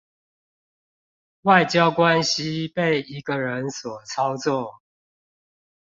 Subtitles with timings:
[1.43, 4.79] 外交關係被一個人所操縱